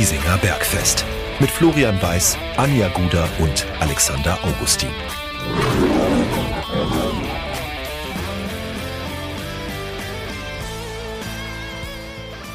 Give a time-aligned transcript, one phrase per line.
[0.00, 1.04] Giesinger Bergfest
[1.40, 4.88] mit Florian Weiß, Anja Guder und Alexander Augustin.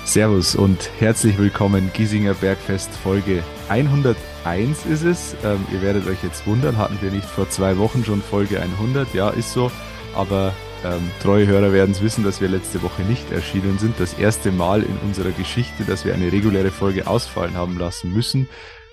[0.05, 5.35] Servus und herzlich willkommen Giesinger Bergfest Folge 101 ist es.
[5.43, 9.13] Ähm, ihr werdet euch jetzt wundern, hatten wir nicht vor zwei Wochen schon Folge 100?
[9.13, 9.71] Ja, ist so.
[10.15, 10.51] Aber
[10.85, 13.99] ähm, treue Hörer werden es wissen, dass wir letzte Woche nicht erschienen sind.
[13.99, 18.47] Das erste Mal in unserer Geschichte, dass wir eine reguläre Folge ausfallen haben lassen müssen.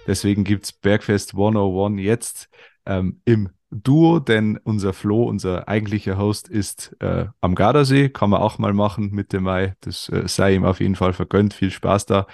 [0.06, 2.48] Deswegen gibt es Bergfest 101 jetzt
[2.86, 8.08] ähm, im Duo, denn unser Flo, unser eigentlicher Host, ist äh, am Gardasee.
[8.08, 9.74] Kann man auch mal machen Mitte Mai.
[9.80, 11.52] Das äh, sei ihm auf jeden Fall vergönnt.
[11.52, 12.26] Viel Spaß da.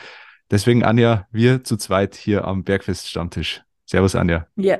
[0.51, 3.63] Deswegen, Anja, wir zu zweit hier am Bergfest-Stammtisch.
[3.87, 4.47] Servus, Anja.
[4.57, 4.79] Ja,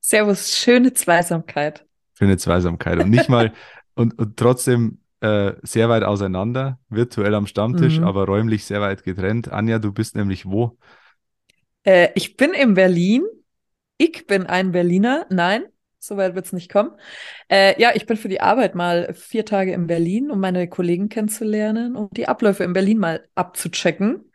[0.00, 0.56] servus.
[0.56, 1.86] Schöne Zweisamkeit.
[2.14, 2.98] Schöne Zweisamkeit.
[2.98, 3.52] Und nicht mal
[3.96, 8.04] und, und trotzdem äh, sehr weit auseinander, virtuell am Stammtisch, mhm.
[8.04, 9.50] aber räumlich sehr weit getrennt.
[9.50, 10.78] Anja, du bist nämlich wo?
[11.82, 13.24] Äh, ich bin in Berlin.
[13.98, 15.26] Ich bin ein Berliner.
[15.30, 15.64] Nein,
[15.98, 16.90] so weit wird es nicht kommen.
[17.48, 21.08] Äh, ja, ich bin für die Arbeit mal vier Tage in Berlin, um meine Kollegen
[21.08, 24.30] kennenzulernen und die Abläufe in Berlin mal abzuchecken.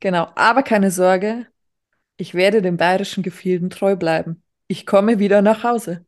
[0.00, 1.46] Genau, aber keine Sorge,
[2.16, 4.42] ich werde dem bayerischen Gefilden treu bleiben.
[4.66, 6.04] Ich komme wieder nach Hause.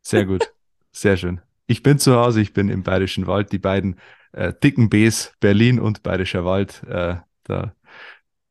[0.00, 0.52] Sehr gut,
[0.92, 1.40] sehr schön.
[1.72, 3.50] Ich bin zu Hause, ich bin im Bayerischen Wald.
[3.50, 3.96] Die beiden
[4.32, 7.74] äh, dicken Bs, Berlin und Bayerischer Wald, äh, da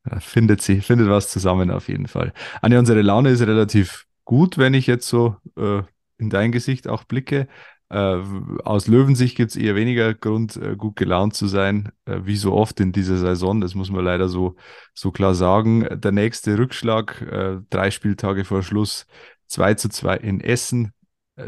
[0.10, 2.34] äh, findet sie, findet was zusammen auf jeden Fall.
[2.64, 5.84] Anja, unsere Laune ist relativ gut, wenn ich jetzt so äh,
[6.18, 7.48] in dein Gesicht auch blicke.
[7.90, 8.24] Äh,
[8.64, 12.54] aus Löwensicht gibt es eher weniger Grund, äh, gut gelaunt zu sein, äh, wie so
[12.54, 13.62] oft in dieser Saison.
[13.62, 14.56] Das muss man leider so,
[14.96, 15.88] so klar sagen.
[15.92, 19.06] Der nächste Rückschlag, äh, drei Spieltage vor Schluss,
[19.46, 20.94] 2 zu 2 in Essen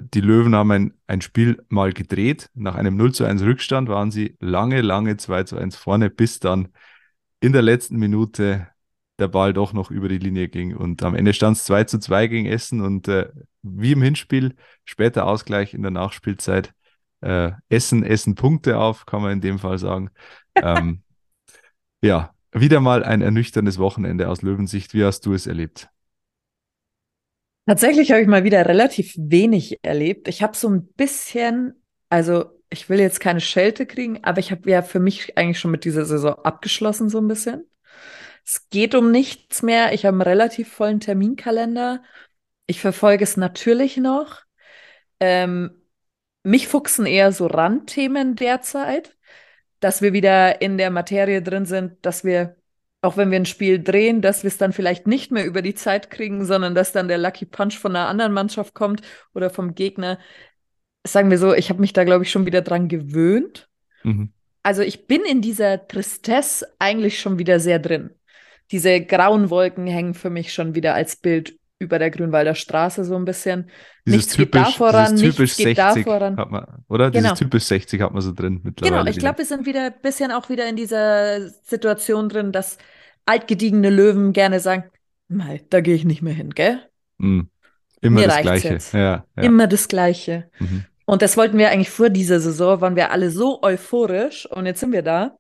[0.02, 2.50] die Löwen haben ein, ein Spiel mal gedreht.
[2.54, 6.40] Nach einem 0 zu 1 Rückstand waren sie lange, lange 2 zu 1 vorne, bis
[6.40, 6.70] dann
[7.40, 8.68] in der letzten Minute
[9.20, 10.76] der Ball doch noch über die Linie ging.
[10.76, 13.30] Und am Ende stand es 2 zu 2 gegen Essen und äh,
[13.62, 14.56] wie im Hinspiel,
[14.86, 16.74] später Ausgleich in der Nachspielzeit.
[17.22, 20.10] Äh, Essen, Essen Punkte auf, kann man in dem Fall sagen.
[20.56, 21.04] ähm,
[22.02, 24.94] ja, wieder mal ein ernüchterndes Wochenende aus Löwensicht.
[24.94, 25.90] Wie hast du es erlebt?
[27.66, 30.28] Tatsächlich habe ich mal wieder relativ wenig erlebt.
[30.28, 34.70] Ich habe so ein bisschen, also ich will jetzt keine Schelte kriegen, aber ich habe
[34.70, 37.70] ja für mich eigentlich schon mit dieser Saison abgeschlossen, so ein bisschen.
[38.46, 39.94] Es geht um nichts mehr.
[39.94, 42.04] Ich habe einen relativ vollen Terminkalender.
[42.68, 44.42] Ich verfolge es natürlich noch.
[45.20, 45.84] Ähm,
[46.44, 49.16] mich fuchsen eher so Randthemen derzeit,
[49.80, 52.58] dass wir wieder in der Materie drin sind, dass wir
[53.04, 55.76] auch wenn wir ein Spiel drehen, dass wir es dann vielleicht nicht mehr über die
[55.76, 59.02] Zeit kriegen, sondern dass dann der Lucky Punch von einer anderen Mannschaft kommt
[59.34, 60.20] oder vom Gegner.
[61.06, 63.68] Sagen wir so, ich habe mich da, glaube ich, schon wieder dran gewöhnt.
[64.04, 64.32] Mhm.
[64.64, 68.12] Also ich bin in dieser Tristesse eigentlich schon wieder sehr drin.
[68.72, 73.16] Diese grauen Wolken hängen für mich schon wieder als Bild über der Grünwalder Straße so
[73.16, 73.70] ein bisschen.
[74.06, 76.38] Dieses nichts typisch, geht da voran, geht 60 da voran.
[76.38, 77.12] Hat man, oder?
[77.12, 77.30] Genau.
[77.30, 79.02] Dieses typisch 60 hat man so drin mittlerweile.
[79.02, 82.78] Genau, ich glaube, wir sind wieder ein bisschen auch wieder in dieser Situation drin, dass
[83.26, 84.86] altgediegene Löwen gerne sagen,
[85.28, 86.82] Mei, da gehe ich nicht mehr hin, gell?
[87.18, 87.42] Mm.
[88.02, 88.78] Immer das Gleiche.
[88.92, 89.44] Ja, ja.
[89.44, 90.50] Immer das Gleiche.
[90.60, 90.84] Mhm.
[91.06, 94.82] Und das wollten wir eigentlich vor dieser Saison, waren wir alle so euphorisch und jetzt
[94.82, 95.38] sind wir da.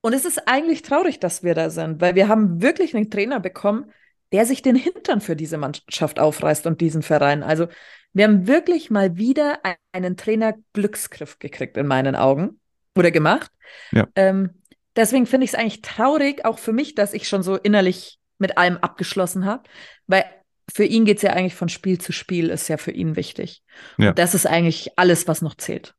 [0.00, 3.40] Und es ist eigentlich traurig, dass wir da sind, weil wir haben wirklich einen Trainer
[3.40, 3.90] bekommen,
[4.32, 7.42] der sich den Hintern für diese Mannschaft aufreißt und diesen Verein.
[7.42, 7.68] Also
[8.12, 9.60] wir haben wirklich mal wieder
[9.92, 12.60] einen Trainer Glücksgriff gekriegt in meinen Augen
[12.96, 13.50] oder gemacht.
[13.92, 14.06] Ja.
[14.14, 14.62] Ähm,
[14.96, 18.56] deswegen finde ich es eigentlich traurig, auch für mich, dass ich schon so innerlich mit
[18.56, 19.64] allem abgeschlossen habe,
[20.06, 20.24] weil
[20.70, 23.62] für ihn geht es ja eigentlich von Spiel zu Spiel, ist ja für ihn wichtig.
[23.96, 24.10] Ja.
[24.10, 25.94] Und das ist eigentlich alles, was noch zählt.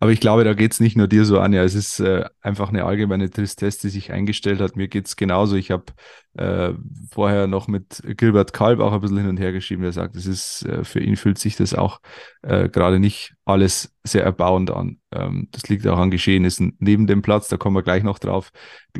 [0.00, 1.52] Aber ich glaube, da geht es nicht nur dir so an.
[1.52, 4.76] Ja, es ist äh, einfach eine allgemeine Tristesse, die sich eingestellt hat.
[4.76, 5.56] Mir geht es genauso.
[5.56, 5.86] Ich habe
[6.34, 6.72] äh,
[7.10, 9.82] vorher noch mit Gilbert Kalb auch ein bisschen hin und her geschrieben.
[9.82, 12.00] Er sagt, es ist äh, für ihn fühlt sich das auch
[12.42, 15.00] äh, gerade nicht alles sehr erbauend an.
[15.10, 17.48] Ähm, das liegt auch an Geschehnissen neben dem Platz.
[17.48, 18.52] Da kommen wir gleich noch drauf.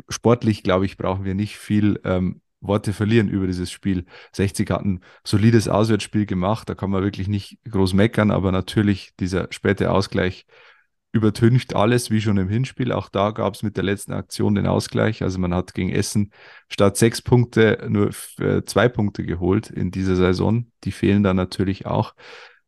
[0.09, 4.05] Sportlich, glaube ich, brauchen wir nicht viel ähm, Worte verlieren über dieses Spiel.
[4.33, 6.67] 60 hat ein solides Auswärtsspiel gemacht.
[6.67, 8.31] Da kann man wirklich nicht groß meckern.
[8.31, 10.45] Aber natürlich dieser späte Ausgleich
[11.11, 12.91] übertüncht alles wie schon im Hinspiel.
[12.91, 15.23] Auch da gab es mit der letzten Aktion den Ausgleich.
[15.23, 16.31] Also man hat gegen Essen
[16.69, 20.67] statt sechs Punkte nur äh, zwei Punkte geholt in dieser Saison.
[20.83, 22.13] Die fehlen da natürlich auch.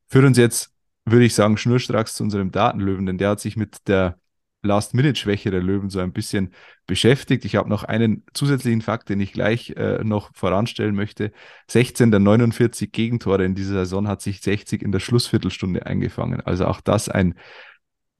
[0.09, 0.73] Führt uns jetzt,
[1.05, 4.17] würde ich sagen, schnurstracks zu unserem Datenlöwen, denn der hat sich mit der
[4.63, 6.53] Last-Minute-Schwäche der Löwen so ein bisschen
[6.85, 7.45] beschäftigt.
[7.45, 11.31] Ich habe noch einen zusätzlichen Fakt, den ich gleich äh, noch voranstellen möchte.
[11.67, 16.41] 16 der 49 Gegentore in dieser Saison hat sich 60 in der Schlussviertelstunde eingefangen.
[16.41, 17.35] Also auch das ein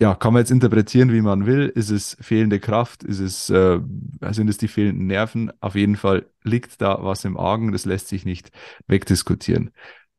[0.02, 1.72] ja, kann man jetzt interpretieren, wie man will.
[1.76, 3.04] Ist es fehlende Kraft?
[3.04, 3.80] Ist es, äh,
[4.32, 5.54] sind es die fehlenden Nerven?
[5.60, 7.72] Auf jeden Fall liegt da was im Argen.
[7.72, 8.50] Das lässt sich nicht
[8.88, 9.70] wegdiskutieren.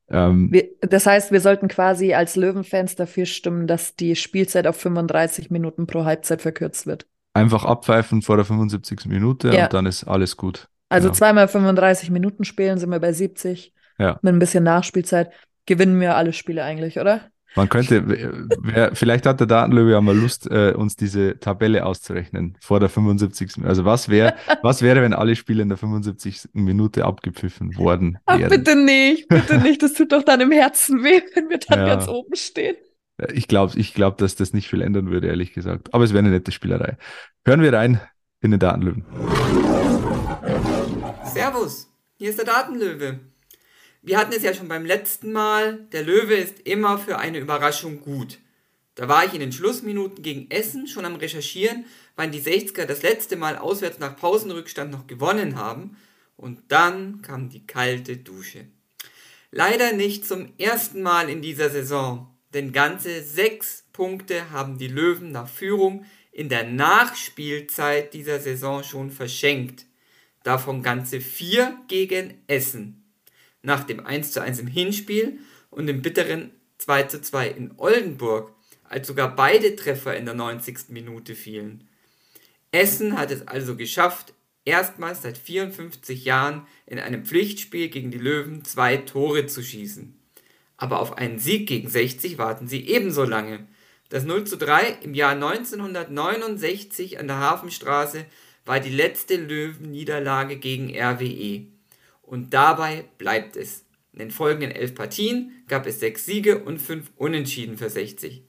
[0.08, 4.76] Ähm, wir, das heißt, wir sollten quasi als Löwenfans dafür stimmen, dass die Spielzeit auf
[4.76, 7.06] 35 Minuten pro Halbzeit verkürzt wird.
[7.34, 9.06] Einfach abpfeifen vor der 75.
[9.06, 9.64] Minute ja.
[9.64, 10.68] und dann ist alles gut.
[10.90, 11.18] Also genau.
[11.18, 13.74] zweimal 35 Minuten spielen, sind wir bei 70.
[13.98, 14.20] Ja.
[14.22, 15.32] Mit ein bisschen Nachspielzeit
[15.66, 17.31] gewinnen wir alle Spiele eigentlich, oder?
[17.54, 18.02] Man könnte,
[18.60, 22.88] wer, vielleicht hat der Datenlöwe ja mal Lust, äh, uns diese Tabelle auszurechnen vor der
[22.88, 23.64] 75.
[23.64, 26.50] Also was wäre, was wäre, wenn alle Spiele in der 75.
[26.54, 28.44] Minute abgepfiffen worden wären?
[28.44, 29.82] Ach, bitte nicht, bitte nicht.
[29.82, 31.86] Das tut doch dann im Herzen weh, wenn wir dann ja.
[31.86, 32.76] ganz oben stehen.
[33.32, 35.92] Ich glaube, ich glaub, dass das nicht viel ändern würde, ehrlich gesagt.
[35.92, 36.96] Aber es wäre eine nette Spielerei.
[37.44, 38.00] Hören wir rein
[38.40, 39.04] in den Datenlöwen.
[41.24, 43.20] Servus, hier ist der Datenlöwe.
[44.04, 48.00] Wir hatten es ja schon beim letzten Mal, der Löwe ist immer für eine Überraschung
[48.00, 48.40] gut.
[48.96, 51.84] Da war ich in den Schlussminuten gegen Essen schon am Recherchieren,
[52.16, 55.96] wann die 60er das letzte Mal auswärts nach Pausenrückstand noch gewonnen haben.
[56.36, 58.66] Und dann kam die kalte Dusche.
[59.52, 65.30] Leider nicht zum ersten Mal in dieser Saison, denn ganze sechs Punkte haben die Löwen
[65.30, 69.86] nach Führung in der Nachspielzeit dieser Saison schon verschenkt.
[70.42, 73.01] Davon ganze vier gegen Essen
[73.62, 75.38] nach dem 1:1 im Hinspiel
[75.70, 78.52] und dem bitteren 2:2 in Oldenburg,
[78.84, 80.90] als sogar beide Treffer in der 90.
[80.90, 81.88] Minute fielen.
[82.72, 88.64] Essen hat es also geschafft, erstmals seit 54 Jahren in einem Pflichtspiel gegen die Löwen
[88.64, 90.18] zwei Tore zu schießen.
[90.76, 93.66] Aber auf einen Sieg gegen 60 warten sie ebenso lange.
[94.08, 98.26] Das 0 zu 3 im Jahr 1969 an der Hafenstraße
[98.64, 101.66] war die letzte Löwenniederlage gegen RWE.
[102.22, 103.84] Und dabei bleibt es.
[104.12, 108.42] In den folgenden elf Partien gab es sechs Siege und fünf Unentschieden für 60.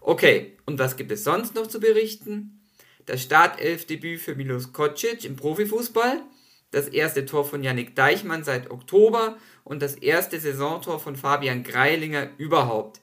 [0.00, 2.60] Okay, und was gibt es sonst noch zu berichten?
[3.06, 6.22] Das Startelfdebüt für Milos Kocic im Profifußball,
[6.70, 12.28] das erste Tor von Yannick Deichmann seit Oktober und das erste Saisontor von Fabian Greilinger
[12.38, 13.00] überhaupt.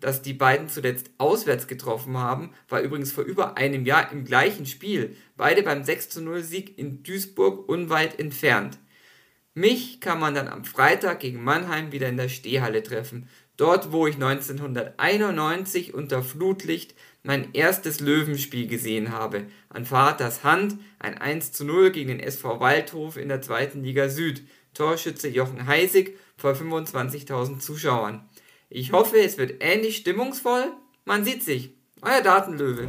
[0.00, 4.64] Dass die beiden zuletzt auswärts getroffen haben, war übrigens vor über einem Jahr im gleichen
[4.66, 8.78] Spiel, beide beim 6-0 Sieg in Duisburg unweit entfernt.
[9.58, 13.28] Mich kann man dann am Freitag gegen Mannheim wieder in der Stehhalle treffen.
[13.56, 16.94] Dort, wo ich 1991 unter Flutlicht
[17.24, 19.46] mein erstes Löwenspiel gesehen habe.
[19.68, 24.08] An Vaters Hand ein 1 zu 0 gegen den SV Waldhof in der zweiten Liga
[24.08, 24.42] Süd.
[24.74, 28.28] Torschütze Jochen Heisig vor 25.000 Zuschauern.
[28.68, 30.70] Ich hoffe, es wird ähnlich stimmungsvoll.
[31.04, 31.70] Man sieht sich.
[32.00, 32.86] Euer Datenlöwe.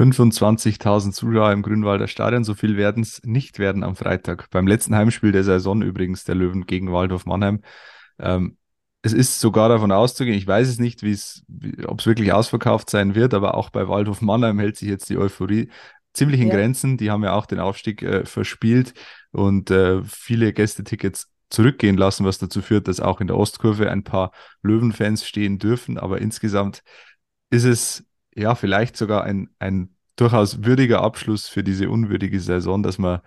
[0.00, 2.42] 25.000 Zuschauer im Grünwalder Stadion.
[2.42, 4.48] So viel werden es nicht werden am Freitag.
[4.50, 7.60] Beim letzten Heimspiel der Saison übrigens, der Löwen gegen Waldhof Mannheim.
[8.18, 8.56] Ähm,
[9.02, 11.02] es ist sogar davon auszugehen, ich weiß es nicht,
[11.86, 15.18] ob es wirklich ausverkauft sein wird, aber auch bei Waldhof Mannheim hält sich jetzt die
[15.18, 15.70] Euphorie
[16.14, 16.54] ziemlich in ja.
[16.54, 16.96] Grenzen.
[16.96, 18.94] Die haben ja auch den Aufstieg äh, verspielt
[19.32, 24.04] und äh, viele Gästetickets zurückgehen lassen, was dazu führt, dass auch in der Ostkurve ein
[24.04, 24.32] paar
[24.62, 25.98] Löwenfans stehen dürfen.
[25.98, 26.82] Aber insgesamt
[27.50, 28.04] ist es
[28.34, 33.20] ja, vielleicht sogar ein, ein durchaus würdiger Abschluss für diese unwürdige Saison, dass man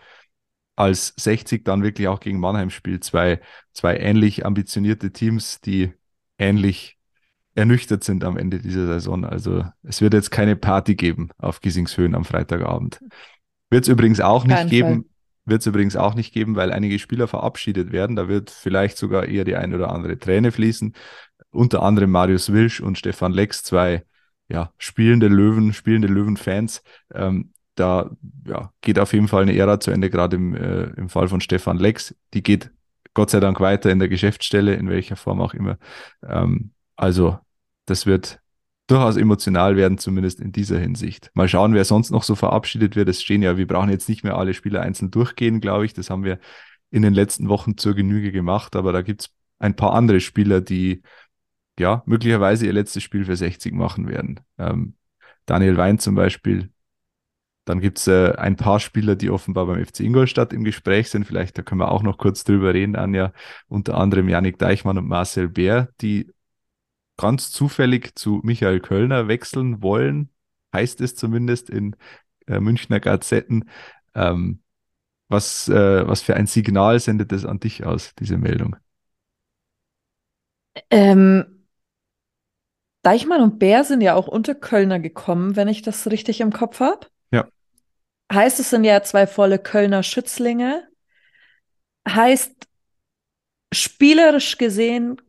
[0.76, 3.04] als 60 dann wirklich auch gegen Mannheim spielt.
[3.04, 3.40] Zwei,
[3.74, 5.94] zwei ähnlich ambitionierte Teams, die
[6.38, 6.98] ähnlich
[7.56, 9.26] ernüchtert sind am Ende dieser Saison.
[9.26, 13.00] Also es wird jetzt keine Party geben auf Giesingshöhen am Freitagabend.
[13.70, 15.10] Wird es übrigens auch nicht Kein geben.
[15.46, 18.16] Wird es übrigens auch nicht geben, weil einige Spieler verabschiedet werden.
[18.16, 20.94] Da wird vielleicht sogar eher die ein oder andere Träne fließen.
[21.52, 24.06] Unter anderem Marius Wilsch und Stefan Lex, zwei
[24.50, 26.84] ja, spielende Löwen, spielende Löwen-Fans.
[27.14, 28.12] Ähm, da
[28.46, 31.42] ja, geht auf jeden Fall eine Ära zu Ende, gerade im, äh, im Fall von
[31.42, 32.16] Stefan Lex.
[32.34, 32.72] Die geht
[33.14, 35.78] Gott sei Dank weiter in der Geschäftsstelle, in welcher Form auch immer.
[36.28, 37.40] Ähm, also,
[37.86, 38.40] das wird
[38.88, 41.32] durchaus emotional werden, zumindest in dieser Hinsicht.
[41.34, 43.10] Mal schauen, wer sonst noch so verabschiedet wird.
[43.10, 45.94] Es stehen ja, wir brauchen jetzt nicht mehr alle Spieler einzeln durchgehen, glaube ich.
[45.94, 46.40] Das haben wir
[46.92, 50.62] in den letzten Wochen zur Genüge gemacht, aber da gibt es ein paar andere Spieler,
[50.62, 51.02] die
[51.80, 54.40] ja, möglicherweise ihr letztes Spiel für 60 machen werden.
[54.58, 54.96] Ähm,
[55.46, 56.72] Daniel Wein zum Beispiel.
[57.66, 61.26] Dann gibt es äh, ein paar Spieler, die offenbar beim FC Ingolstadt im Gespräch sind.
[61.26, 63.32] Vielleicht, da können wir auch noch kurz drüber reden, Anja.
[63.68, 66.32] Unter anderem Janik Deichmann und Marcel Bär, die
[67.18, 70.30] ganz zufällig zu Michael Kölner wechseln wollen,
[70.74, 71.96] heißt es zumindest in
[72.48, 73.70] äh, Münchner Gazetten.
[74.14, 74.60] Ähm,
[75.30, 78.76] was, äh, was für ein Signal sendet das an dich aus, diese Meldung?
[80.90, 81.63] Ähm,
[83.04, 86.80] Deichmann und Bär sind ja auch unter Kölner gekommen, wenn ich das richtig im Kopf
[86.80, 87.08] habe.
[87.32, 87.48] Ja.
[88.32, 90.88] Heißt, es sind ja zwei volle Kölner Schützlinge.
[92.08, 92.68] Heißt,
[93.74, 95.22] spielerisch gesehen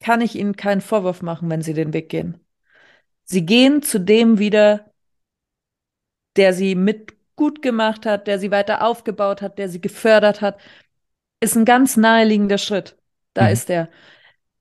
[0.00, 2.38] kann ich ihnen keinen Vorwurf machen, wenn sie den Weg gehen.
[3.24, 4.92] Sie gehen zu dem wieder,
[6.36, 10.60] der sie mit gut gemacht hat, der sie weiter aufgebaut hat, der sie gefördert hat.
[11.40, 12.96] Ist ein ganz naheliegender Schritt.
[13.32, 13.52] Da Mhm.
[13.52, 13.88] ist er.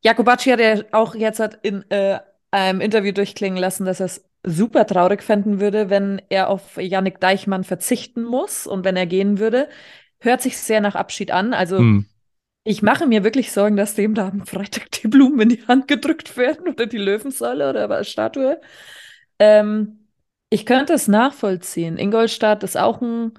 [0.03, 2.19] Jakobacci hat ja auch jetzt hat in äh,
[2.51, 7.19] einem Interview durchklingen lassen, dass er es super traurig fänden würde, wenn er auf Yannick
[7.19, 9.69] Deichmann verzichten muss und wenn er gehen würde.
[10.19, 11.53] Hört sich sehr nach Abschied an.
[11.53, 12.05] Also Hm.
[12.63, 15.87] ich mache mir wirklich Sorgen, dass dem da am Freitag die Blumen in die Hand
[15.87, 18.59] gedrückt werden oder die Löwensäule oder was Statue.
[19.39, 20.07] Ähm,
[20.49, 21.97] ich könnte es nachvollziehen.
[21.97, 23.33] Ingolstadt ist auch ein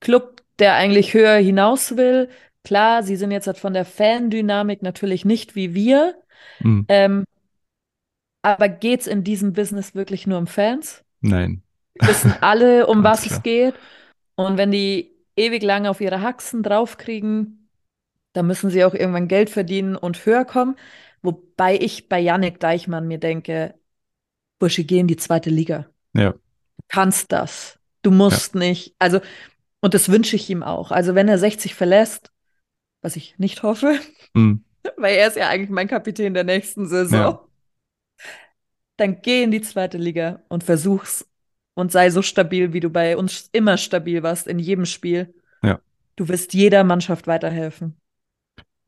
[0.00, 2.28] Club, der eigentlich höher hinaus will.
[2.64, 6.14] Klar, sie sind jetzt halt von der Fandynamik natürlich nicht wie wir.
[6.58, 6.84] Hm.
[6.88, 7.24] Ähm,
[8.42, 11.04] aber geht's in diesem Business wirklich nur um Fans?
[11.20, 11.62] Nein.
[12.00, 13.36] Wissen alle, um was klar.
[13.36, 13.74] es geht.
[14.34, 17.68] Und wenn die ewig lange auf ihre Haxen draufkriegen,
[18.32, 20.76] dann müssen sie auch irgendwann Geld verdienen und höher kommen.
[21.22, 23.74] Wobei ich bei Yannick Deichmann mir denke,
[24.58, 25.86] Bursche, geh in die zweite Liga.
[26.14, 26.32] Ja.
[26.32, 26.38] Du
[26.88, 27.78] kannst das.
[28.02, 28.94] Du musst nicht.
[28.98, 29.20] Also,
[29.80, 30.90] und das wünsche ich ihm auch.
[30.90, 32.32] Also, wenn er 60 verlässt,
[33.02, 33.98] was ich nicht hoffe,
[34.34, 34.64] Hm.
[34.96, 37.44] weil er ist ja eigentlich mein Kapitän der nächsten Saison, Ja.
[38.96, 41.28] Dann geh in die zweite Liga und versuch's
[41.74, 45.34] und sei so stabil, wie du bei uns immer stabil warst in jedem Spiel.
[45.62, 45.80] Ja.
[46.16, 47.96] Du wirst jeder Mannschaft weiterhelfen.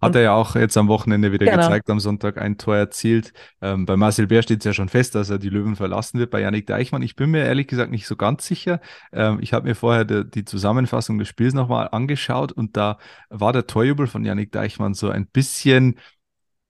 [0.00, 1.56] Hat er ja auch jetzt am Wochenende wieder Genau.
[1.56, 3.32] gezeigt, am Sonntag ein Tor erzielt.
[3.62, 6.30] Ähm, bei Marcel Bär steht es ja schon fest, dass er die Löwen verlassen wird.
[6.30, 8.80] Bei Yannick Deichmann, ich bin mir ehrlich gesagt nicht so ganz sicher.
[9.12, 12.98] Ähm, ich habe mir vorher de, die Zusammenfassung des Spiels nochmal angeschaut und da
[13.30, 15.98] war der Torjubel von Yannick Deichmann so ein bisschen,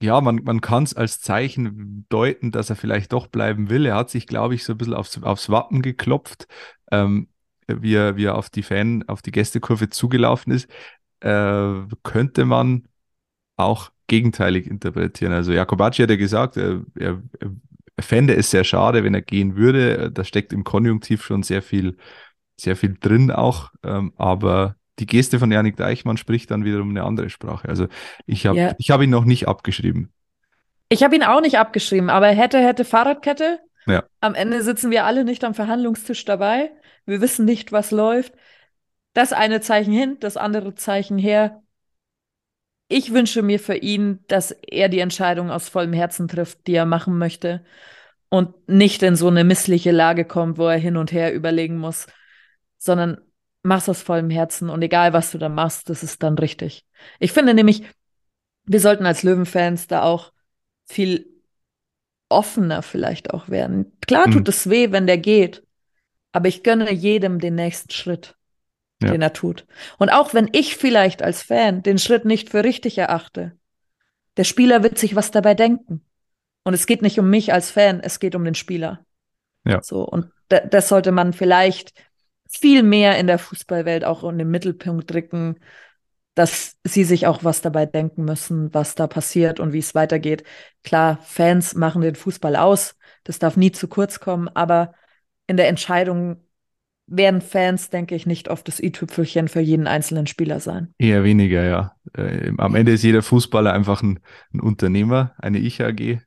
[0.05, 3.87] ja, man, man kann es als Zeichen deuten, dass er vielleicht doch bleiben will.
[3.87, 6.47] Er hat sich, glaube ich, so ein bisschen aufs, aufs Wappen geklopft,
[6.91, 7.29] ähm,
[7.67, 10.69] wie, er, wie er auf die Fan, auf die Gästekurve zugelaufen ist.
[11.21, 12.87] Äh, könnte man
[13.57, 15.33] auch gegenteilig interpretieren.
[15.33, 17.23] Also Jakobacci hat ja gesagt, er, er,
[17.97, 20.11] er fände es sehr schade, wenn er gehen würde.
[20.13, 21.97] Da steckt im Konjunktiv schon sehr viel,
[22.61, 23.71] sehr viel drin auch.
[23.83, 27.69] Ähm, aber die Geste von Janik Deichmann spricht dann wiederum eine andere Sprache.
[27.69, 27.89] Also
[28.27, 28.75] ich habe Ja.
[28.79, 30.13] ich hab ihn noch nicht abgeschrieben.
[30.89, 33.59] Ich habe ihn auch nicht abgeschrieben, aber hätte, hätte Fahrradkette.
[33.87, 34.05] Ja.
[34.21, 36.71] Am Ende sitzen wir alle nicht am Verhandlungstisch dabei.
[37.07, 38.33] Wir wissen nicht, was läuft.
[39.13, 41.63] Das eine Zeichen hin, das andere Zeichen her.
[42.89, 46.87] Ich wünsche mir für ihn, dass er die Entscheidung aus vollem Herzen trifft, die er
[46.87, 47.65] machen möchte
[48.29, 52.07] und nicht in so eine missliche Lage kommt, wo er hin und her überlegen muss,
[52.79, 53.19] sondern
[53.65, 56.85] mach's aus vollem Herzen und egal, was du da machst, das ist dann richtig.
[57.19, 57.83] Ich finde nämlich,
[58.67, 60.33] wir sollten als Löwenfans da auch
[60.87, 61.27] viel
[62.29, 63.97] offener vielleicht auch werden.
[64.07, 64.33] Klar Mhm.
[64.33, 65.63] tut es weh, wenn der geht,
[66.33, 68.37] aber ich gönne jedem den nächsten Schritt,
[69.03, 69.11] Ja.
[69.11, 69.67] den er tut.
[69.99, 73.53] Und auch wenn ich vielleicht als Fan den Schritt nicht für richtig erachte,
[74.37, 76.05] der Spieler wird sich was dabei denken.
[76.65, 79.05] Und es geht nicht um mich als Fan, es geht um den Spieler.
[79.65, 79.83] Ja.
[79.83, 81.93] So, und da, das sollte man vielleicht
[82.59, 85.57] viel mehr in der Fußballwelt auch in den Mittelpunkt drücken,
[86.35, 90.45] dass sie sich auch was dabei denken müssen, was da passiert und wie es weitergeht.
[90.83, 94.95] Klar, Fans machen den Fußball aus, das darf nie zu kurz kommen, aber
[95.47, 96.45] in der Entscheidung
[97.07, 100.95] werden Fans, denke ich, nicht oft das i-Tüpfelchen für jeden einzelnen Spieler sein.
[100.99, 101.95] Eher weniger, ja.
[102.17, 104.21] Äh, am Ende ist jeder Fußballer einfach ein,
[104.53, 106.01] ein Unternehmer, eine Ich-AG.
[106.01, 106.19] Äh,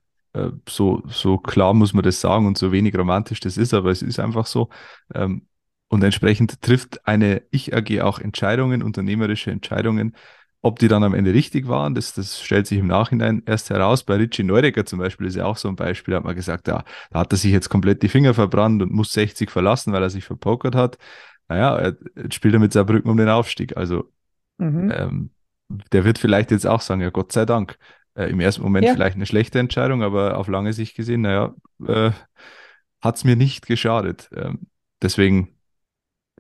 [0.70, 4.04] so, so klar muss man das sagen und so wenig romantisch das ist, aber es
[4.04, 4.70] ist einfach so.
[5.16, 5.48] Ähm,
[5.90, 10.16] und entsprechend trifft eine Ich-AG auch Entscheidungen, unternehmerische Entscheidungen.
[10.62, 14.04] Ob die dann am Ende richtig waren, das, das stellt sich im Nachhinein erst heraus.
[14.04, 16.68] Bei Richie Neudecker zum Beispiel ist ja auch so ein Beispiel, da hat man gesagt,
[16.68, 20.02] ja, da hat er sich jetzt komplett die Finger verbrannt und muss 60 verlassen, weil
[20.02, 20.98] er sich verpokert hat.
[21.48, 23.78] Naja, er- jetzt spielt er mit Saarbrücken um den Aufstieg.
[23.78, 24.12] Also
[24.58, 24.92] Mhm.
[24.94, 25.30] ähm,
[25.92, 27.78] der wird vielleicht jetzt auch sagen, ja Gott sei Dank.
[28.16, 28.94] Äh, Im ersten Moment Ja.
[28.94, 31.54] vielleicht eine schlechte Entscheidung, aber auf lange Sicht gesehen, naja,
[31.88, 32.12] äh,
[33.02, 34.30] hat es mir nicht geschadet.
[34.36, 34.68] Ähm,
[35.02, 35.57] deswegen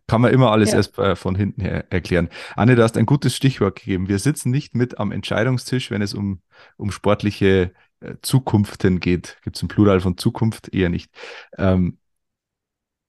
[0.07, 0.77] kann man immer alles Ja.
[0.77, 2.29] erst äh, von hinten her erklären.
[2.55, 4.07] Anne, du hast ein gutes Stichwort gegeben.
[4.07, 6.41] Wir sitzen nicht mit am Entscheidungstisch, wenn es um,
[6.77, 9.37] um sportliche äh, Zukunften geht.
[9.43, 10.73] Gibt es ein Plural von Zukunft?
[10.73, 11.11] Eher nicht.
[11.57, 11.97] Ähm,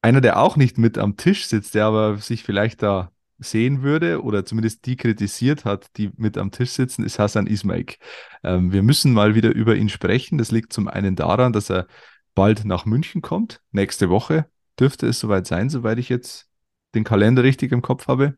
[0.02, 4.22] einer, der auch nicht mit am Tisch sitzt, der aber sich vielleicht da sehen würde
[4.22, 7.98] oder zumindest die kritisiert hat, die mit am Tisch sitzen, ist Hassan Ismaik.
[8.42, 10.38] Ähm, wir müssen mal wieder über ihn sprechen.
[10.38, 11.86] Das liegt zum einen daran, dass er
[12.34, 13.60] bald nach München kommt.
[13.70, 14.46] Nächste Woche
[14.78, 16.48] dürfte es soweit sein, soweit ich jetzt
[16.94, 18.36] den Kalender richtig im Kopf habe.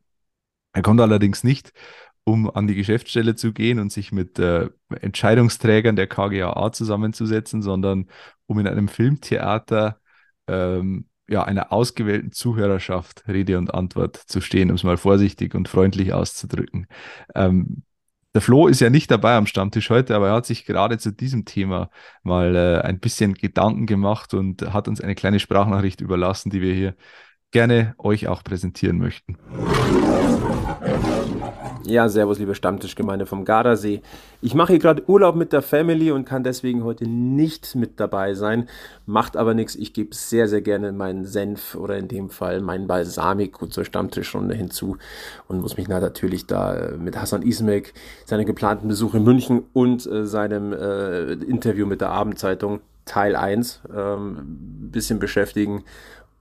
[0.73, 1.73] Er kommt allerdings nicht,
[2.25, 4.69] um an die Geschäftsstelle zu gehen und sich mit äh,
[5.01, 8.09] Entscheidungsträgern der KGAA zusammenzusetzen, sondern
[8.47, 10.01] um in einem Filmtheater
[10.49, 15.69] ähm, ja, einer ausgewählten Zuhörerschaft Rede und Antwort zu stehen, um es mal vorsichtig und
[15.69, 16.87] freundlich auszudrücken.
[17.35, 17.85] Ähm,
[18.35, 21.13] Der Flo ist ja nicht dabei am Stammtisch heute, aber er hat sich gerade zu
[21.13, 21.91] diesem Thema
[22.23, 26.75] mal äh, ein bisschen Gedanken gemacht und hat uns eine kleine Sprachnachricht überlassen, die wir
[26.75, 26.95] hier
[27.51, 29.37] gerne euch auch präsentieren möchten.
[31.85, 34.03] Ja, servus, liebe Stammtischgemeinde vom Gardasee.
[34.41, 38.35] Ich mache hier gerade Urlaub mit der Family und kann deswegen heute nicht mit dabei
[38.35, 38.69] sein.
[39.07, 39.75] Macht aber nichts.
[39.75, 44.55] Ich gebe sehr, sehr gerne meinen Senf oder in dem Fall meinen Balsamico zur Stammtischrunde
[44.55, 44.99] hinzu
[45.49, 47.93] und muss mich natürlich da äh, mit Hassan Ismek,
[48.25, 53.81] seinem geplanten Besuch in München und äh, seinem äh, Interview mit der Abendzeitung Teil 1
[53.93, 55.83] ähm, ein bisschen beschäftigen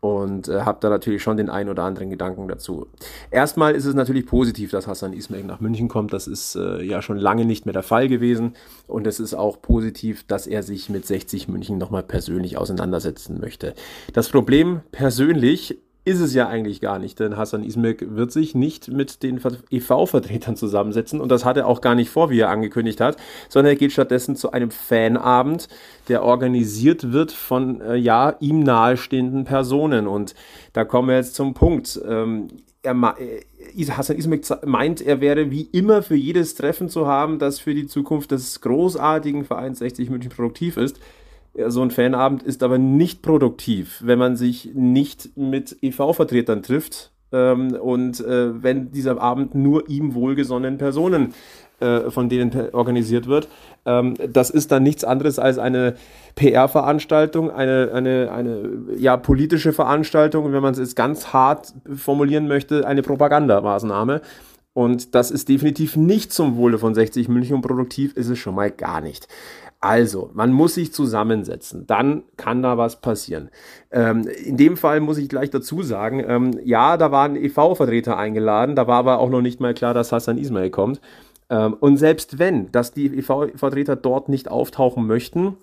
[0.01, 2.87] und äh, habe da natürlich schon den einen oder anderen Gedanken dazu.
[3.31, 6.13] Erstmal ist es natürlich positiv, dass Hassan Ismail nach München kommt.
[6.13, 8.53] Das ist äh, ja schon lange nicht mehr der Fall gewesen.
[8.87, 13.73] Und es ist auch positiv, dass er sich mit 60 München nochmal persönlich auseinandersetzen möchte.
[14.13, 15.79] Das Problem persönlich
[16.09, 19.39] ist es ja eigentlich gar nicht, denn Hassan Ismek wird sich nicht mit den
[19.69, 23.73] EV-Vertretern zusammensetzen und das hat er auch gar nicht vor, wie er angekündigt hat, sondern
[23.73, 25.67] er geht stattdessen zu einem Fanabend,
[26.07, 30.33] der organisiert wird von äh, ja ihm nahestehenden Personen und
[30.73, 32.01] da kommen wir jetzt zum Punkt.
[32.07, 32.47] Ähm,
[32.81, 37.59] er, äh, Hassan Ismek meint, er wäre wie immer für jedes Treffen zu haben, das
[37.59, 40.99] für die Zukunft des großartigen Vereins 60 München produktiv ist
[41.67, 47.73] so ein Fanabend ist aber nicht produktiv, wenn man sich nicht mit EV-Vertretern trifft ähm,
[47.73, 51.33] und äh, wenn dieser Abend nur ihm wohlgesonnenen Personen
[51.79, 53.47] äh, von denen organisiert wird.
[53.85, 55.95] Ähm, das ist dann nichts anderes als eine
[56.35, 62.85] PR-Veranstaltung, eine, eine, eine ja, politische Veranstaltung, wenn man es jetzt ganz hart formulieren möchte,
[62.85, 64.21] eine Propagandamaßnahme.
[64.73, 68.55] Und das ist definitiv nicht zum Wohle von 60 München und produktiv ist es schon
[68.55, 69.27] mal gar nicht.
[69.81, 73.49] Also, man muss sich zusammensetzen, dann kann da was passieren.
[73.91, 78.75] Ähm, in dem Fall muss ich gleich dazu sagen, ähm, ja, da waren EV-Vertreter eingeladen,
[78.75, 80.99] da war aber auch noch nicht mal klar, dass Hassan Ismail kommt.
[81.49, 85.55] Ähm, und selbst wenn, dass die EV-Vertreter dort nicht auftauchen möchten,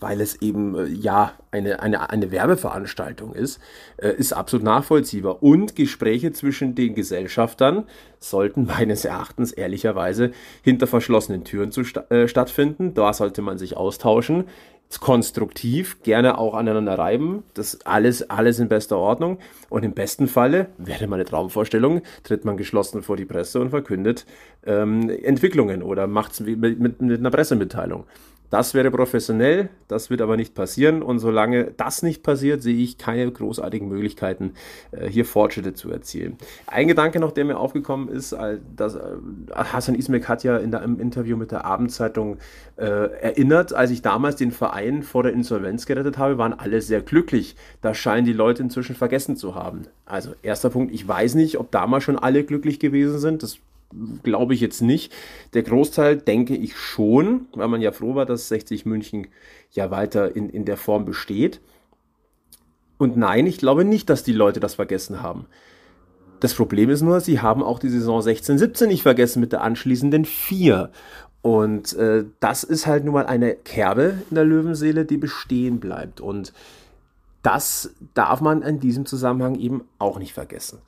[0.00, 3.60] weil es eben äh, ja eine, eine, eine Werbeveranstaltung ist,
[3.96, 5.42] äh, ist absolut nachvollziehbar.
[5.42, 7.84] Und Gespräche zwischen den Gesellschaftern
[8.18, 12.94] sollten meines Erachtens ehrlicherweise hinter verschlossenen Türen zu, äh, stattfinden.
[12.94, 14.44] Da sollte man sich austauschen.
[15.00, 17.42] Konstruktiv, gerne auch aneinander reiben.
[17.54, 19.38] Das alles, alles in bester Ordnung.
[19.68, 24.24] Und im besten Falle, wäre meine Traumvorstellung, tritt man geschlossen vor die Presse und verkündet
[24.66, 28.04] ähm, Entwicklungen oder macht es mit, mit, mit einer Pressemitteilung.
[28.50, 31.02] Das wäre professionell, das wird aber nicht passieren.
[31.02, 34.52] Und solange das nicht passiert, sehe ich keine großartigen Möglichkeiten,
[34.92, 36.36] äh, hier Fortschritte zu erzielen.
[36.66, 38.36] Ein Gedanke noch, der mir aufgekommen ist,
[38.76, 39.00] dass äh,
[39.54, 42.38] Hassan Ismek hat ja in im Interview mit der Abendzeitung
[42.76, 47.00] äh, erinnert, als ich damals den Verein vor der Insolvenz gerettet habe, waren alle sehr
[47.00, 47.56] glücklich.
[47.80, 49.82] Das scheinen die Leute inzwischen vergessen zu haben.
[50.04, 53.42] Also erster Punkt, ich weiß nicht, ob damals schon alle glücklich gewesen sind.
[53.42, 53.58] Das
[54.22, 55.12] glaube ich jetzt nicht.
[55.54, 59.28] Der Großteil denke ich schon, weil man ja froh war, dass 60 München
[59.70, 61.60] ja weiter in, in der Form besteht.
[62.98, 65.46] Und nein, ich glaube nicht, dass die Leute das vergessen haben.
[66.40, 69.62] Das Problem ist nur, sie haben auch die Saison 16, 17 nicht vergessen mit der
[69.62, 70.90] anschließenden 4.
[71.42, 76.20] Und äh, das ist halt nun mal eine Kerbe in der Löwenseele, die bestehen bleibt.
[76.20, 76.52] Und
[77.42, 80.78] das darf man in diesem Zusammenhang eben auch nicht vergessen.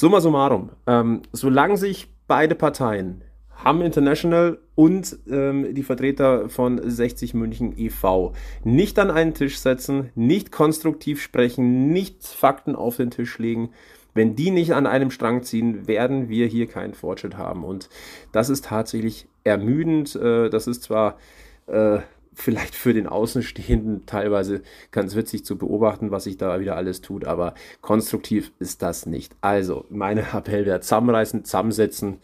[0.00, 3.22] Summa summarum, ähm, solange sich beide Parteien,
[3.62, 8.32] Hamm International und ähm, die Vertreter von 60 München e.V.
[8.64, 13.72] nicht an einen Tisch setzen, nicht konstruktiv sprechen, nicht Fakten auf den Tisch legen,
[14.14, 17.62] wenn die nicht an einem Strang ziehen, werden wir hier keinen Fortschritt haben.
[17.62, 17.90] Und
[18.32, 20.16] das ist tatsächlich ermüdend.
[20.16, 21.18] Äh, das ist zwar
[21.66, 21.98] äh,
[22.40, 27.24] vielleicht für den Außenstehenden teilweise ganz witzig zu beobachten, was sich da wieder alles tut,
[27.24, 29.36] aber konstruktiv ist das nicht.
[29.40, 32.18] Also, meine Appell wäre zusammenreißen, zusammensetzen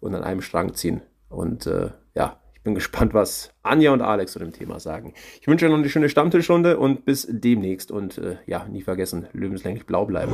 [0.00, 1.02] und an einem Strang ziehen.
[1.28, 5.14] Und äh, ja, ich bin gespannt, was Anja und Alex zu dem Thema sagen.
[5.40, 7.90] Ich wünsche euch noch eine schöne Stammtischrunde und bis demnächst.
[7.90, 10.32] Und äh, ja, nie vergessen, lebenslänglich blau bleiben.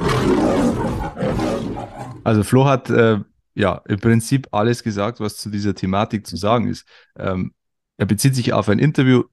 [2.25, 3.19] Also Flo hat äh,
[3.55, 6.85] ja im Prinzip alles gesagt, was zu dieser Thematik zu sagen ist.
[7.17, 7.53] Ähm,
[7.97, 9.25] er bezieht sich auf ein Interview,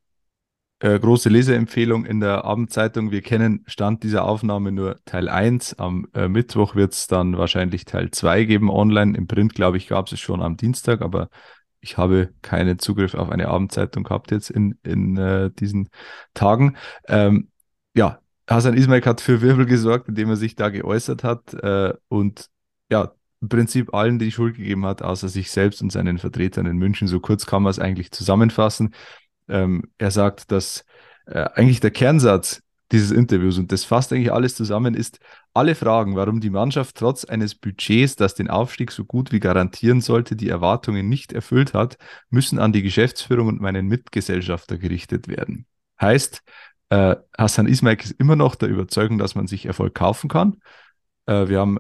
[0.80, 3.12] äh, große Leseempfehlung in der Abendzeitung.
[3.12, 5.80] Wir kennen Stand dieser Aufnahme nur Teil 1.
[5.80, 9.18] Am äh, Mittwoch wird es dann wahrscheinlich Teil 2 geben online.
[9.18, 11.30] Im Print, glaube ich, gab es schon am Dienstag, aber
[11.80, 15.90] ich habe keinen Zugriff auf eine Abendzeitung gehabt jetzt in, in äh, diesen
[16.34, 16.76] Tagen.
[17.08, 17.50] Ähm,
[17.96, 22.50] ja, Hasan Ismail hat für Wirbel gesorgt, indem er sich da geäußert hat äh, und
[22.90, 26.78] ja, im Prinzip allen die Schuld gegeben hat, außer sich selbst und seinen Vertretern in
[26.78, 27.10] München.
[27.10, 28.96] So kurz kann man es eigentlich zusammenfassen.
[29.50, 30.86] Ähm, er sagt, dass
[31.26, 32.62] äh, eigentlich der Kernsatz,
[32.94, 33.58] dieses Interviews.
[33.58, 35.20] Und das fasst eigentlich alles zusammen, ist
[35.54, 40.00] alle Fragen, warum die Mannschaft trotz eines Budgets, das den Aufstieg so gut wie garantieren
[40.00, 41.98] sollte, die Erwartungen nicht erfüllt hat,
[42.30, 45.66] müssen an die Geschäftsführung und meinen Mitgesellschafter gerichtet werden.
[46.00, 46.44] Heißt,
[46.90, 50.62] äh, Hassan Ismail ist immer noch der Überzeugung, dass man sich Erfolg kaufen kann.
[51.26, 51.80] Äh, wir haben,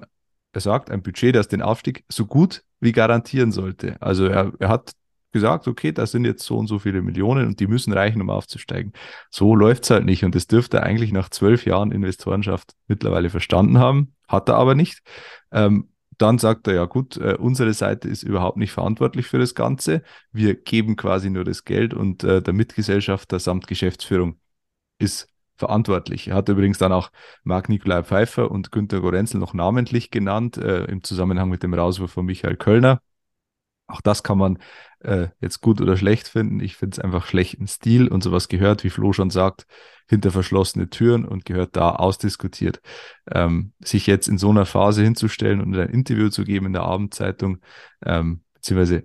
[0.61, 3.95] sagt, ein Budget, das den Aufstieg so gut wie garantieren sollte.
[4.01, 4.93] Also er, er hat
[5.31, 8.29] gesagt, okay, das sind jetzt so und so viele Millionen und die müssen reichen, um
[8.29, 8.93] aufzusteigen.
[9.31, 10.23] So läuft es halt nicht.
[10.23, 14.75] Und das dürfte er eigentlich nach zwölf Jahren Investorenschaft mittlerweile verstanden haben, hat er aber
[14.75, 15.01] nicht.
[15.51, 19.55] Ähm, dann sagt er, ja gut, äh, unsere Seite ist überhaupt nicht verantwortlich für das
[19.55, 20.03] Ganze.
[20.31, 24.39] Wir geben quasi nur das Geld und äh, der Mitgesellschafter samt Geschäftsführung
[24.99, 26.27] ist verantwortlich.
[26.27, 27.11] Er hat übrigens dann auch
[27.43, 32.11] Marc Nikolai Pfeiffer und Günter Gorenzel noch namentlich genannt, äh, im Zusammenhang mit dem Rauswurf
[32.11, 33.01] von Michael Kölner.
[33.87, 34.59] Auch das kann man
[34.99, 36.59] äh, jetzt gut oder schlecht finden.
[36.61, 39.65] Ich finde es einfach schlechten Stil und sowas gehört, wie Flo schon sagt,
[40.07, 42.81] hinter verschlossene Türen und gehört da ausdiskutiert.
[43.31, 46.83] Ähm, sich jetzt in so einer Phase hinzustellen und ein Interview zu geben in der
[46.83, 47.59] Abendzeitung,
[48.05, 49.03] ähm, beziehungsweise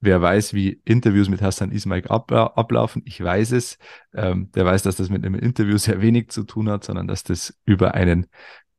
[0.00, 3.02] wer weiß, wie Interviews mit Hassan Ismail abla ablaufen.
[3.04, 3.78] Ich weiß es.
[4.14, 7.24] Ähm, der weiß, dass das mit einem Interview sehr wenig zu tun hat, sondern dass
[7.24, 8.26] das über einen,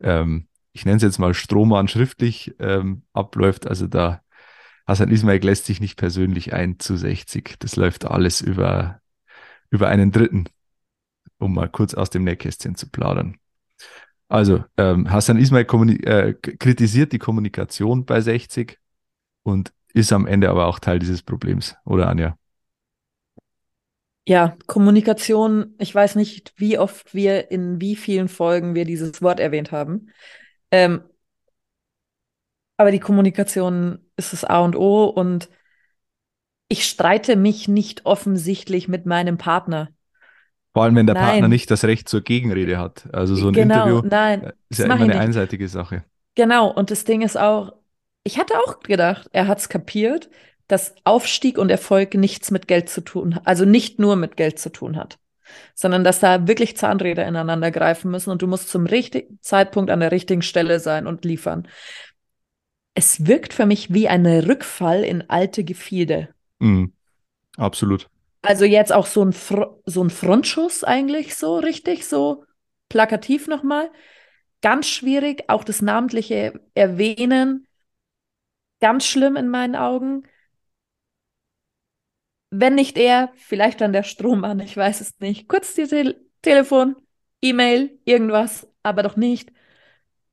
[0.02, 3.68] ähm, ich nenne es jetzt mal Strohmann schriftlich ähm, abläuft.
[3.68, 4.22] Also da
[4.88, 7.58] Hassan Ismail lässt sich nicht persönlich ein zu 60.
[7.60, 9.02] Das läuft alles über,
[9.70, 10.46] über einen Dritten,
[11.38, 13.38] um mal kurz aus dem Nähkästchen zu plaudern.
[14.30, 15.66] Also, ähm, Hassan Ismail
[16.04, 18.80] äh, kritisiert die Kommunikation bei 60
[19.44, 22.38] und ist am Ende aber auch Teil dieses Problems, oder Anja?
[24.28, 29.40] Ja, Kommunikation, ich weiß nicht, wie oft wir in wie vielen Folgen wir dieses Wort
[29.40, 30.10] erwähnt haben.
[30.70, 31.02] Ähm,
[32.78, 35.50] aber die Kommunikation ist das A und O und
[36.68, 39.90] ich streite mich nicht offensichtlich mit meinem Partner.
[40.74, 41.26] Vor allem, wenn der nein.
[41.26, 43.12] Partner nicht das Recht zur Gegenrede hat.
[43.12, 46.06] Also so ein genau, Interview nein, äh, ist ja immer eine einseitige Sache.
[46.36, 47.74] Genau, und das Ding ist auch,
[48.24, 50.30] ich hatte auch gedacht, er hat es kapiert,
[50.68, 54.60] dass Aufstieg und Erfolg nichts mit Geld zu tun hat, also nicht nur mit Geld
[54.60, 55.18] zu tun hat,
[55.74, 60.00] sondern dass da wirklich Zahnräder ineinander greifen müssen und du musst zum richtigen Zeitpunkt an
[60.00, 61.68] der richtigen Stelle sein und liefern
[63.00, 66.30] es wirkt für mich wie ein Rückfall in alte Gefilde.
[66.60, 66.92] Mhm.
[67.56, 68.10] Absolut.
[68.42, 72.44] Also jetzt auch so ein, Fr so ein Frontschuss eigentlich so richtig, so
[72.90, 73.90] plakativ nochmal.
[74.62, 77.68] Ganz schwierig, auch das namentliche Erwähnen.
[78.80, 80.24] Ganz schlimm in meinen Augen.
[82.52, 85.48] Wenn nicht er, vielleicht dann der Strohmann, ich weiß es nicht.
[85.48, 86.96] Kurz die Te Telefon,
[87.42, 89.52] E-Mail, irgendwas, aber doch nicht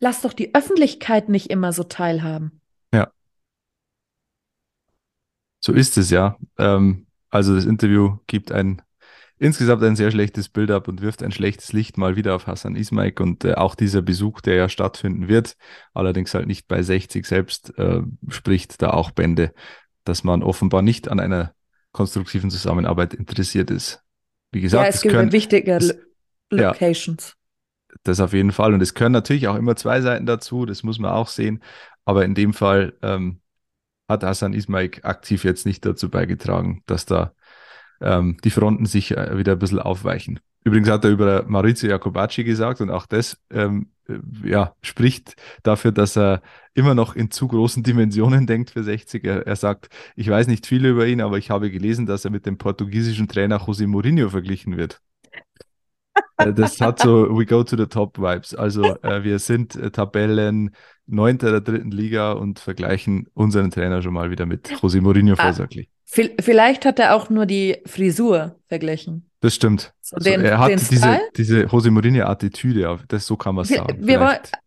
[0.00, 2.61] lass doch die Öffentlichkeit nicht immer so teilhaben.
[2.92, 3.11] Ja.
[5.61, 6.37] So ist es ja.
[6.59, 8.82] Ähm, also das Interview gibt ein
[9.38, 12.77] insgesamt ein sehr schlechtes Bild ab und wirft ein schlechtes Licht mal wieder auf Hassan
[12.77, 15.57] Ismaik und äh, auch dieser Besuch, der ja stattfinden wird,
[15.94, 19.53] allerdings halt nicht bei 60 selbst, äh, spricht da auch Bände,
[20.05, 21.55] dass man offenbar nicht an einer
[21.92, 24.03] konstruktiven Zusammenarbeit interessiert ist.
[24.53, 25.94] Wie gesagt, ja, es, es gibt können, wichtige es,
[26.51, 27.37] Locations.
[27.90, 28.75] Ja, das auf jeden Fall.
[28.75, 31.62] Und es können natürlich auch immer zwei Seiten dazu, das muss man auch sehen.
[32.05, 33.40] Aber in dem Fall ähm,
[34.09, 37.33] hat Hassan Ismail aktiv jetzt nicht dazu beigetragen, dass da
[38.00, 40.40] ähm, die Fronten sich äh, wieder ein bisschen aufweichen.
[40.64, 45.92] Übrigens hat er über Maurizio Jacobacci gesagt und auch das ähm, äh, ja, spricht dafür,
[45.92, 46.42] dass er
[46.74, 49.24] immer noch in zu großen Dimensionen denkt für 60.
[49.24, 52.30] Er, er, sagt, ich weiß nicht viel über ihn, aber ich habe gelesen, dass er
[52.30, 55.00] mit dem portugiesischen Trainer José Mourinho verglichen wird.
[56.38, 58.54] Äh, das hat so We go to the top Vibes.
[58.54, 60.74] Also äh, wir sind äh, Tabellen
[61.06, 65.44] neunter der dritten Liga und vergleichen unseren Trainer schon mal wieder mit José Mourinho ah,
[65.44, 65.88] vorsaglich.
[66.07, 69.29] Vielleicht hat er auch nur die Frisur verglichen.
[69.40, 69.92] Das stimmt.
[70.01, 74.07] So also den, er hat diese, diese José Mourinho-Attitüde, das so kann man sagen.
[74.07, 74.21] Wir,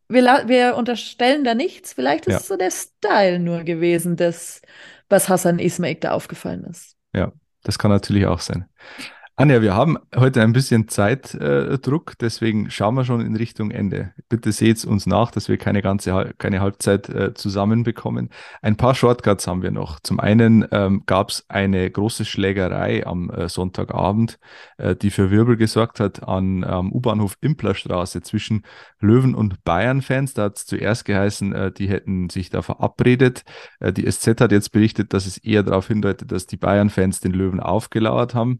[0.09, 1.93] wir, wir, unterstellen da nichts.
[1.93, 2.37] Vielleicht ist ja.
[2.39, 4.61] es so der Style nur gewesen, das,
[5.07, 6.95] was Hassan Ismail da aufgefallen ist.
[7.15, 7.31] Ja,
[7.63, 8.65] das kann natürlich auch sein.
[9.39, 14.11] Anja, wir haben heute ein bisschen Zeitdruck, äh, deswegen schauen wir schon in Richtung Ende.
[14.27, 18.31] Bitte seht uns nach, dass wir keine ganze keine Halbzeit äh, zusammenbekommen.
[18.61, 20.01] Ein paar Shortcuts haben wir noch.
[20.01, 24.39] Zum einen ähm, gab es eine große Schlägerei am äh, Sonntagabend,
[24.77, 28.65] äh, die für Wirbel gesorgt hat an ähm, U-Bahnhof Implerstraße zwischen
[28.99, 30.33] Löwen und Bayern-Fans.
[30.33, 33.45] Da hat es zuerst geheißen, äh, die hätten sich da verabredet.
[33.79, 37.31] Äh, die SZ hat jetzt berichtet, dass es eher darauf hindeutet, dass die Bayern-Fans den
[37.31, 38.59] Löwen aufgelauert haben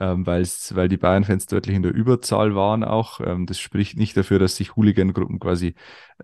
[0.00, 3.20] ähm, weil's, weil die Bayern-Fans deutlich in der Überzahl waren auch.
[3.20, 5.74] Ähm, das spricht nicht dafür, dass sich Hooligan-Gruppen quasi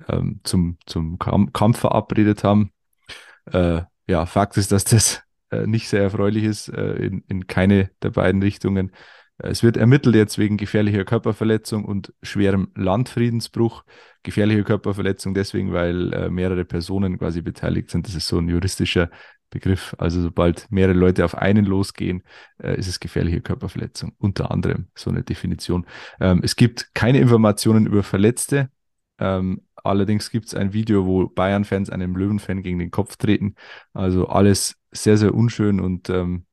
[0.08, 2.72] ähm, zum, zum Kampf verabredet haben.
[3.52, 7.90] Äh, ja, Fakt ist, dass das äh, nicht sehr erfreulich ist, äh, in, in keine
[8.02, 8.92] der beiden Richtungen.
[9.42, 13.84] Es wird ermittelt jetzt wegen gefährlicher Körperverletzung und schwerem Landfriedensbruch.
[14.22, 18.06] Gefährliche Körperverletzung deswegen, weil äh, mehrere Personen quasi beteiligt sind.
[18.06, 19.10] Das ist so ein juristischer
[19.50, 19.94] Begriff.
[19.98, 22.22] Also sobald mehrere Leute auf einen losgehen,
[22.62, 24.12] äh, ist es gefährliche Körperverletzung.
[24.18, 25.86] Unter anderem so eine Definition.
[26.20, 28.70] Ähm, es gibt keine Informationen über Verletzte.
[29.18, 33.54] Ähm, allerdings gibt es ein Video, wo Bayern-Fans einem Löwen-Fan gegen den Kopf treten.
[33.92, 36.46] Also alles sehr, sehr unschön und ähm,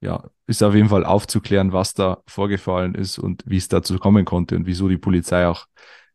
[0.00, 4.24] ja, ist auf jeden Fall aufzuklären, was da vorgefallen ist und wie es dazu kommen
[4.24, 5.66] konnte und wieso die Polizei auch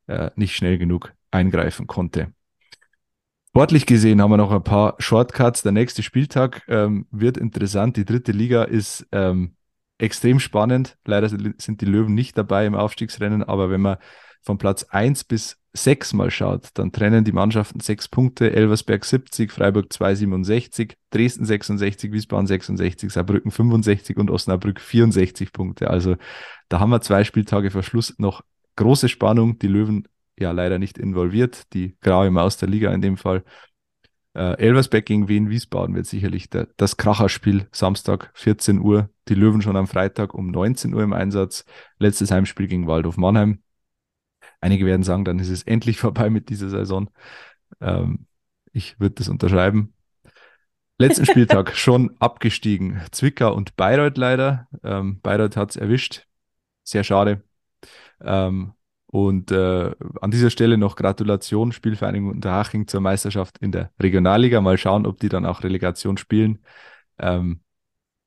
[0.08, 2.34] äh, nicht schnell genug eingreifen konnte.
[3.56, 5.62] Sportlich gesehen haben wir noch ein paar Shortcuts.
[5.62, 7.96] Der nächste Spieltag ähm, wird interessant.
[7.96, 9.56] Die dritte Liga ist ähm,
[9.98, 10.98] extrem spannend.
[11.06, 13.96] Leider sind die Löwen nicht dabei im Aufstiegsrennen, aber wenn man
[14.42, 19.54] von Platz 1 bis 6 mal schaut, dann trennen die Mannschaften 6 Punkte, Elversberg 70,
[19.54, 25.90] Freiburg 267, Dresden 66, Wiesbaden 66, Saarbrücken 65 und Osnabrück 64 Punkte.
[25.90, 26.18] Also
[26.68, 28.42] da haben wir zwei Spieltage vor Schluss noch
[28.76, 29.60] große Spannung.
[29.60, 31.74] Die Löwen ja leider nicht involviert.
[31.74, 33.44] Die graue Maus der Liga in dem Fall.
[34.34, 39.10] Äh, Elversberg gegen Wien Wiesbaden wird sicherlich der, das Kracherspiel Samstag 14 Uhr.
[39.30, 41.66] Die Löwen schon am Freitag um 19 Uhr im Einsatz.
[42.00, 43.62] Letztes Heimspiel gegen Waldhof Mannheim.
[44.60, 47.10] Einige werden sagen, dann ist es endlich vorbei mit dieser Saison.
[47.80, 48.28] Ähm,
[48.74, 49.94] ich würde das unterschreiben.
[50.98, 53.02] Letzten Spieltag schon abgestiegen.
[53.12, 54.68] Zwickau und Bayreuth leider.
[54.84, 56.28] Ähm, Bayreuth hat es erwischt.
[56.84, 57.42] Sehr schade.
[58.22, 58.74] Ähm,
[59.16, 64.60] und äh, an dieser Stelle noch Gratulation, Spielvereinigung Unterhaching zur Meisterschaft in der Regionalliga.
[64.60, 66.60] Mal schauen, ob die dann auch Relegation spielen.
[67.18, 67.62] Ähm,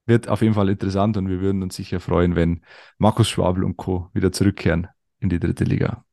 [0.06, 2.62] wird auf jeden Fall interessant und wir würden uns sicher freuen, wenn
[2.96, 4.08] Markus Schwabel und Co.
[4.14, 4.86] wieder zurückkehren
[5.20, 6.06] in die dritte Liga.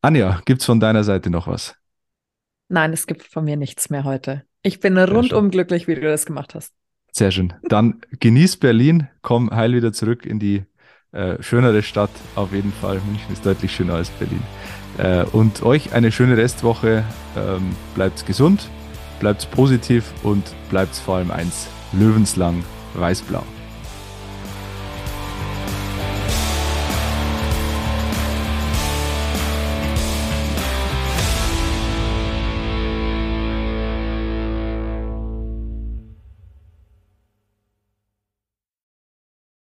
[0.00, 1.76] Anja, gibt es von deiner Seite noch was?
[2.68, 4.42] Nein, es gibt von mir nichts mehr heute.
[4.62, 6.72] Ich bin rundum glücklich, wie du das gemacht hast.
[7.12, 7.52] Sehr schön.
[7.64, 10.64] Dann genieß Berlin, komm heil wieder zurück in die
[11.12, 13.00] äh, schönere Stadt auf jeden Fall.
[13.06, 14.42] München ist deutlich schöner als Berlin.
[14.98, 17.04] Äh, und euch eine schöne Restwoche.
[17.36, 18.68] Ähm, bleibt gesund,
[19.20, 23.44] bleibt positiv und bleibt vor allem eins, löwenslang weiß-blau.